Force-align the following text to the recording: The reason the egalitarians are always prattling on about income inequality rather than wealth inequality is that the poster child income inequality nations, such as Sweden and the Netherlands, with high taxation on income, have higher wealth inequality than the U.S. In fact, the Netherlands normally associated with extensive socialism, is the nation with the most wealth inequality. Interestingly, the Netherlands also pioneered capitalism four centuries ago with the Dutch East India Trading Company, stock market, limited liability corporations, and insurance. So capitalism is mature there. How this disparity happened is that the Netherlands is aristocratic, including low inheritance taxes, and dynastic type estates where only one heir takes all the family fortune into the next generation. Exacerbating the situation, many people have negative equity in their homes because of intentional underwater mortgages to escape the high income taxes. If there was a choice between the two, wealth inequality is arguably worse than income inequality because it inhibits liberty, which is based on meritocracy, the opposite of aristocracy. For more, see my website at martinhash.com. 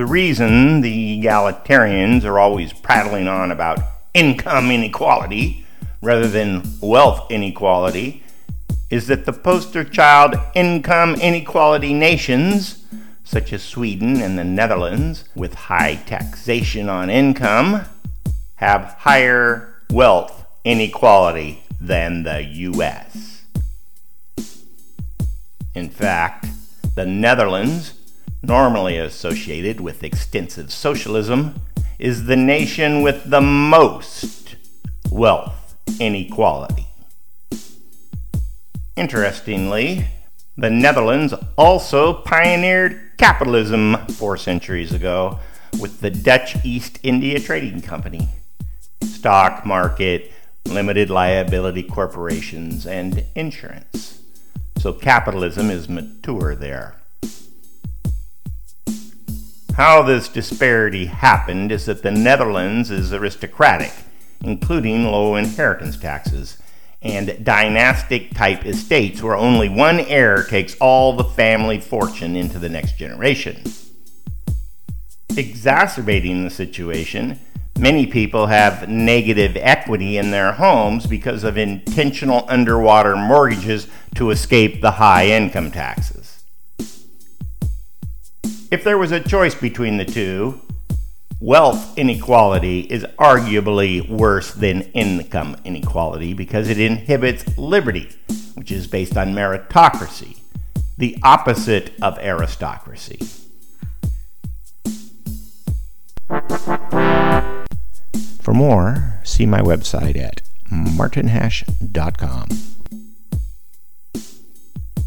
The 0.00 0.06
reason 0.06 0.80
the 0.80 1.20
egalitarians 1.20 2.24
are 2.24 2.38
always 2.38 2.72
prattling 2.72 3.28
on 3.28 3.50
about 3.50 3.80
income 4.14 4.70
inequality 4.70 5.66
rather 6.00 6.26
than 6.26 6.62
wealth 6.80 7.30
inequality 7.30 8.22
is 8.88 9.08
that 9.08 9.26
the 9.26 9.34
poster 9.34 9.84
child 9.84 10.36
income 10.54 11.16
inequality 11.16 11.92
nations, 11.92 12.82
such 13.24 13.52
as 13.52 13.62
Sweden 13.62 14.22
and 14.22 14.38
the 14.38 14.42
Netherlands, 14.42 15.24
with 15.34 15.52
high 15.52 15.96
taxation 15.96 16.88
on 16.88 17.10
income, 17.10 17.84
have 18.54 18.96
higher 19.00 19.82
wealth 19.90 20.46
inequality 20.64 21.62
than 21.78 22.22
the 22.22 22.42
U.S. 22.42 23.42
In 25.74 25.90
fact, 25.90 26.46
the 26.94 27.04
Netherlands 27.04 27.99
normally 28.42 28.96
associated 28.96 29.80
with 29.80 30.02
extensive 30.02 30.72
socialism, 30.72 31.60
is 31.98 32.24
the 32.24 32.36
nation 32.36 33.02
with 33.02 33.28
the 33.28 33.40
most 33.40 34.56
wealth 35.10 35.76
inequality. 35.98 36.86
Interestingly, 38.96 40.06
the 40.56 40.70
Netherlands 40.70 41.34
also 41.56 42.14
pioneered 42.14 43.00
capitalism 43.18 43.96
four 44.08 44.36
centuries 44.36 44.92
ago 44.92 45.38
with 45.80 46.00
the 46.00 46.10
Dutch 46.10 46.56
East 46.64 46.98
India 47.02 47.38
Trading 47.38 47.80
Company, 47.80 48.28
stock 49.02 49.64
market, 49.64 50.32
limited 50.66 51.10
liability 51.10 51.82
corporations, 51.82 52.86
and 52.86 53.24
insurance. 53.34 54.22
So 54.78 54.92
capitalism 54.92 55.70
is 55.70 55.88
mature 55.88 56.54
there. 56.54 56.99
How 59.80 60.02
this 60.02 60.28
disparity 60.28 61.06
happened 61.06 61.72
is 61.72 61.86
that 61.86 62.02
the 62.02 62.10
Netherlands 62.10 62.90
is 62.90 63.14
aristocratic, 63.14 63.94
including 64.42 65.06
low 65.06 65.36
inheritance 65.36 65.96
taxes, 65.96 66.58
and 67.00 67.42
dynastic 67.42 68.34
type 68.34 68.66
estates 68.66 69.22
where 69.22 69.34
only 69.34 69.70
one 69.70 70.00
heir 70.00 70.42
takes 70.44 70.76
all 70.82 71.14
the 71.14 71.24
family 71.24 71.80
fortune 71.80 72.36
into 72.36 72.58
the 72.58 72.68
next 72.68 72.98
generation. 72.98 73.62
Exacerbating 75.34 76.44
the 76.44 76.50
situation, 76.50 77.40
many 77.78 78.06
people 78.06 78.48
have 78.48 78.86
negative 78.86 79.56
equity 79.56 80.18
in 80.18 80.30
their 80.30 80.52
homes 80.52 81.06
because 81.06 81.42
of 81.42 81.56
intentional 81.56 82.44
underwater 82.48 83.16
mortgages 83.16 83.88
to 84.16 84.30
escape 84.30 84.82
the 84.82 84.90
high 84.90 85.28
income 85.28 85.70
taxes. 85.70 86.19
If 88.70 88.84
there 88.84 88.98
was 88.98 89.10
a 89.10 89.18
choice 89.18 89.56
between 89.56 89.96
the 89.96 90.04
two, 90.04 90.60
wealth 91.40 91.98
inequality 91.98 92.82
is 92.82 93.02
arguably 93.18 94.08
worse 94.08 94.54
than 94.54 94.82
income 94.92 95.56
inequality 95.64 96.34
because 96.34 96.68
it 96.68 96.78
inhibits 96.78 97.58
liberty, 97.58 98.08
which 98.54 98.70
is 98.70 98.86
based 98.86 99.16
on 99.16 99.34
meritocracy, 99.34 100.38
the 100.96 101.18
opposite 101.24 101.90
of 102.00 102.16
aristocracy. 102.20 103.18
For 108.40 108.54
more, 108.54 109.20
see 109.24 109.46
my 109.46 109.60
website 109.60 110.16
at 110.16 110.42
martinhash.com. 110.70 112.69